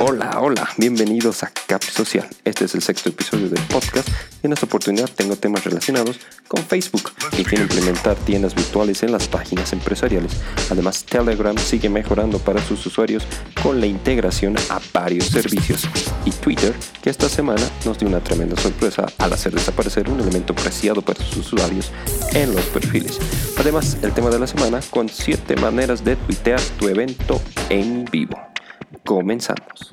[0.00, 2.26] Hola, hola, bienvenidos a Cap Social.
[2.44, 4.08] Este es el sexto episodio del podcast
[4.42, 9.12] y en esta oportunidad tengo temas relacionados con Facebook y quiere implementar tiendas virtuales en
[9.12, 10.32] las páginas empresariales.
[10.70, 13.28] Además, Telegram sigue mejorando para sus usuarios
[13.62, 15.88] con la integración a varios servicios.
[16.24, 20.52] Y Twitter, que esta semana nos dio una tremenda sorpresa al hacer desaparecer un elemento
[20.52, 21.92] preciado para sus usuarios
[22.32, 23.20] en los perfiles.
[23.56, 28.53] Además, el tema de la semana con 7 maneras de tuitear tu evento en vivo.
[29.02, 29.92] Comenzamos.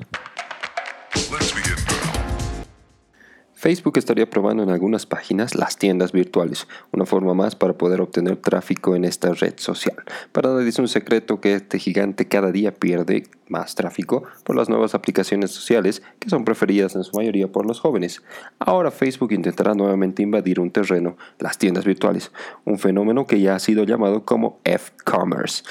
[3.62, 8.36] Facebook estaría probando en algunas páginas las tiendas virtuales, una forma más para poder obtener
[8.38, 9.94] tráfico en esta red social.
[10.32, 14.68] Para nadie es un secreto que este gigante cada día pierde más tráfico por las
[14.68, 18.20] nuevas aplicaciones sociales que son preferidas en su mayoría por los jóvenes.
[18.58, 22.32] Ahora Facebook intentará nuevamente invadir un terreno, las tiendas virtuales,
[22.64, 25.62] un fenómeno que ya ha sido llamado como F-Commerce.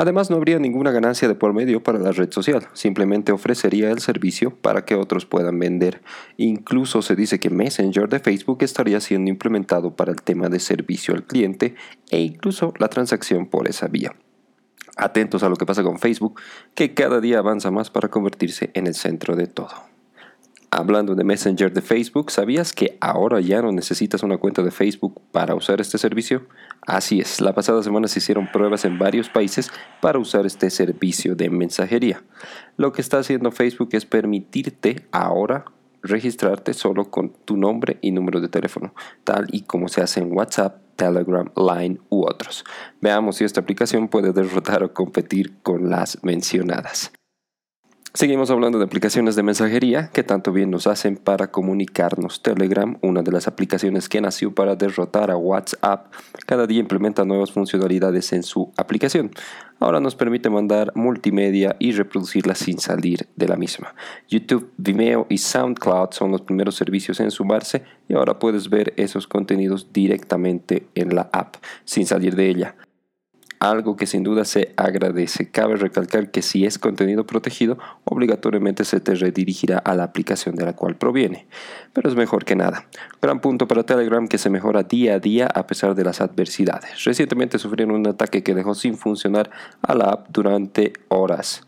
[0.00, 3.98] Además, no habría ninguna ganancia de por medio para la red social, simplemente ofrecería el
[4.00, 6.00] servicio para que otros puedan vender.
[6.38, 11.12] Incluso se dice que Messenger de Facebook estaría siendo implementado para el tema de servicio
[11.12, 11.74] al cliente
[12.08, 14.14] e incluso la transacción por esa vía.
[14.96, 16.40] Atentos a lo que pasa con Facebook,
[16.74, 19.89] que cada día avanza más para convertirse en el centro de todo.
[20.72, 25.20] Hablando de Messenger de Facebook, ¿sabías que ahora ya no necesitas una cuenta de Facebook
[25.32, 26.46] para usar este servicio?
[26.86, 31.34] Así es, la pasada semana se hicieron pruebas en varios países para usar este servicio
[31.34, 32.22] de mensajería.
[32.76, 35.64] Lo que está haciendo Facebook es permitirte ahora
[36.02, 40.32] registrarte solo con tu nombre y número de teléfono, tal y como se hace en
[40.32, 42.64] WhatsApp, Telegram, Line u otros.
[43.00, 47.12] Veamos si esta aplicación puede derrotar o competir con las mencionadas.
[48.12, 52.42] Seguimos hablando de aplicaciones de mensajería que tanto bien nos hacen para comunicarnos.
[52.42, 56.12] Telegram, una de las aplicaciones que nació para derrotar a WhatsApp,
[56.44, 59.30] cada día implementa nuevas funcionalidades en su aplicación.
[59.78, 63.94] Ahora nos permite mandar multimedia y reproducirla sin salir de la misma.
[64.28, 69.28] YouTube, Vimeo y SoundCloud son los primeros servicios en sumarse y ahora puedes ver esos
[69.28, 72.74] contenidos directamente en la app, sin salir de ella
[73.60, 75.50] algo que sin duda se agradece.
[75.50, 80.64] Cabe recalcar que si es contenido protegido, obligatoriamente se te redirigirá a la aplicación de
[80.64, 81.46] la cual proviene.
[81.92, 82.86] Pero es mejor que nada.
[83.20, 87.04] Gran punto para Telegram que se mejora día a día a pesar de las adversidades.
[87.04, 89.50] Recientemente sufrieron un ataque que dejó sin funcionar
[89.82, 91.62] a la app durante horas.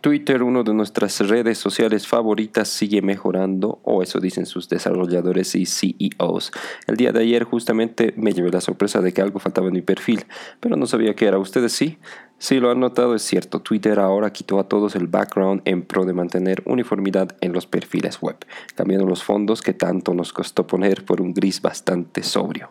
[0.00, 5.66] Twitter, una de nuestras redes sociales favoritas, sigue mejorando, o eso dicen sus desarrolladores y
[5.66, 6.52] CEOs.
[6.86, 9.82] El día de ayer justamente me llevé la sorpresa de que algo faltaba en mi
[9.82, 10.24] perfil,
[10.60, 11.38] pero no sabía qué era.
[11.38, 11.98] ¿Ustedes sí?
[12.38, 13.60] Si lo han notado, es cierto.
[13.60, 18.20] Twitter ahora quitó a todos el background en pro de mantener uniformidad en los perfiles
[18.22, 18.36] web,
[18.76, 22.70] cambiando los fondos que tanto nos costó poner por un gris bastante sobrio.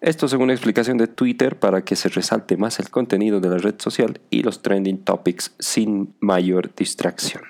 [0.00, 3.58] Esto según una explicación de Twitter para que se resalte más el contenido de la
[3.58, 7.42] red social y los trending topics sin mayor distracción.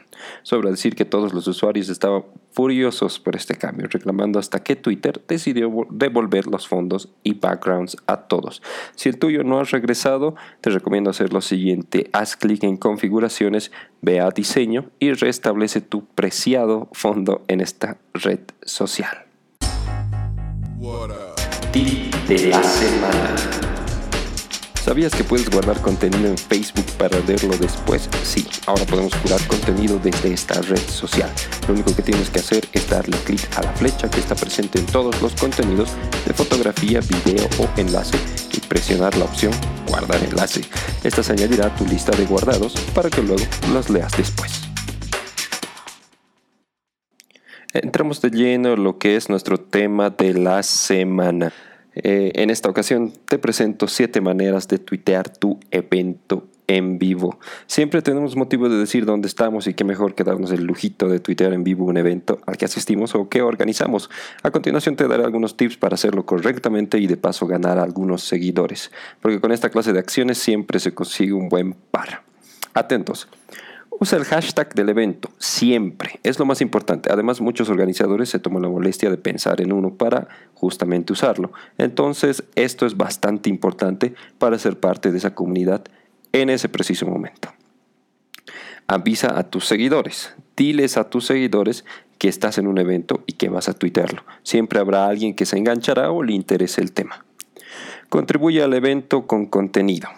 [0.43, 5.22] Sobra decir que todos los usuarios estaban furiosos por este cambio, reclamando hasta que Twitter
[5.28, 8.62] decidió devolver los fondos y backgrounds a todos.
[8.97, 12.10] Si el tuyo no ha regresado, te recomiendo hacer lo siguiente.
[12.12, 13.71] Haz clic en configuraciones,
[14.03, 19.29] ve a diseño y restablece tu preciado fondo en esta red social
[20.80, 23.36] de la semana.
[24.82, 28.08] ¿Sabías que puedes guardar contenido en Facebook para verlo después?
[28.24, 31.30] Sí, ahora podemos curar contenido desde esta red social.
[31.68, 34.78] Lo único que tienes que hacer es darle clic a la flecha que está presente
[34.78, 35.91] en todos los contenidos
[36.26, 38.16] de fotografía, video o enlace
[38.50, 39.52] y presionar la opción
[39.86, 40.62] Guardar enlace.
[41.04, 44.59] Esta se añadirá a tu lista de guardados para que luego los leas después.
[47.72, 51.53] Entramos de lleno en lo que es nuestro tema de la semana.
[51.94, 57.38] Eh, en esta ocasión te presento siete maneras de tuitear tu evento en vivo.
[57.66, 61.20] Siempre tenemos motivo de decir dónde estamos y qué mejor que darnos el lujito de
[61.20, 64.10] tuitear en vivo un evento al que asistimos o que organizamos.
[64.42, 68.91] A continuación te daré algunos tips para hacerlo correctamente y de paso ganar algunos seguidores,
[69.20, 72.22] porque con esta clase de acciones siempre se consigue un buen par.
[72.75, 73.28] Atentos.
[74.03, 76.21] Usa el hashtag del evento, siempre.
[76.22, 77.13] Es lo más importante.
[77.13, 81.53] Además, muchos organizadores se toman la molestia de pensar en uno para justamente usarlo.
[81.77, 85.84] Entonces, esto es bastante importante para ser parte de esa comunidad
[86.33, 87.53] en ese preciso momento.
[88.86, 90.34] Avisa a tus seguidores.
[90.57, 91.84] Diles a tus seguidores
[92.16, 94.24] que estás en un evento y que vas a tuitearlo.
[94.45, 97.27] Siempre habrá alguien que se enganchará o le interese el tema.
[98.09, 100.09] Contribuye al evento con contenido.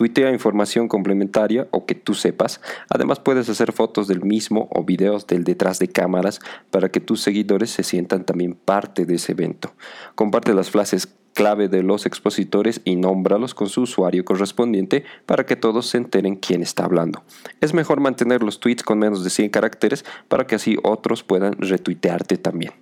[0.00, 2.62] Tuitea información complementaria o que tú sepas.
[2.88, 7.20] Además puedes hacer fotos del mismo o videos del detrás de cámaras para que tus
[7.20, 9.74] seguidores se sientan también parte de ese evento.
[10.14, 15.56] Comparte las frases clave de los expositores y nómbralos con su usuario correspondiente para que
[15.56, 17.22] todos se enteren quién está hablando.
[17.60, 21.52] Es mejor mantener los tweets con menos de 100 caracteres para que así otros puedan
[21.58, 22.72] retuitearte también.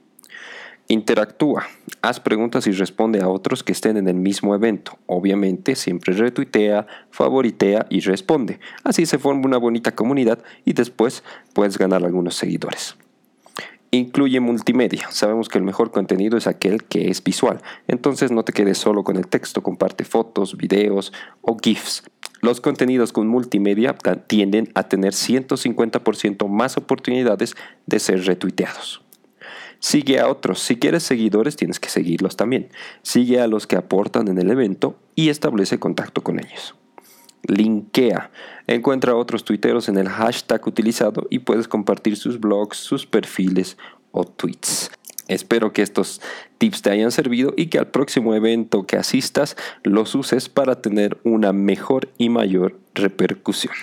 [0.91, 1.67] Interactúa,
[2.01, 4.99] haz preguntas y responde a otros que estén en el mismo evento.
[5.05, 8.59] Obviamente siempre retuitea, favoritea y responde.
[8.85, 12.97] Así se forma una bonita comunidad y después puedes ganar algunos seguidores.
[13.91, 15.11] Incluye multimedia.
[15.11, 17.61] Sabemos que el mejor contenido es aquel que es visual.
[17.87, 21.13] Entonces no te quedes solo con el texto, comparte fotos, videos
[21.43, 22.03] o GIFs.
[22.41, 23.95] Los contenidos con multimedia
[24.27, 29.03] tienden a tener 150% más oportunidades de ser retuiteados.
[29.81, 30.61] Sigue a otros.
[30.61, 32.69] Si quieres seguidores, tienes que seguirlos también.
[33.03, 36.75] Sigue a los que aportan en el evento y establece contacto con ellos.
[37.47, 38.31] Linkea.
[38.67, 43.79] Encuentra a otros tuiteros en el hashtag utilizado y puedes compartir sus blogs, sus perfiles
[44.11, 44.91] o tweets.
[45.29, 46.23] Espero que estos
[46.57, 51.19] tips te hayan servido y que al próximo evento que asistas los uses para tener
[51.23, 53.75] una mejor y mayor repercusión.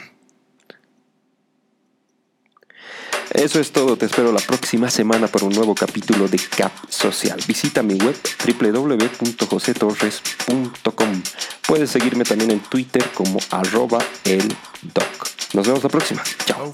[3.36, 7.38] Eso es todo, te espero la próxima semana para un nuevo capítulo de Cap Social.
[7.46, 8.16] Visita mi web
[8.46, 11.24] www.josetorres.com.
[11.68, 14.48] Puedes seguirme también en Twitter como arroba el
[14.82, 15.28] doc.
[15.54, 16.24] Nos vemos la próxima.
[16.46, 16.74] Chao.